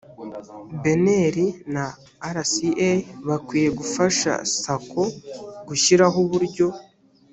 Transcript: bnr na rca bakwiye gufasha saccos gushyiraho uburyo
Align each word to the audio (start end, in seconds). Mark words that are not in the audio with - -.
bnr 0.81 1.35
na 1.73 1.85
rca 2.35 2.91
bakwiye 3.27 3.69
gufasha 3.79 4.31
saccos 4.61 5.09
gushyiraho 5.67 6.17
uburyo 6.25 6.67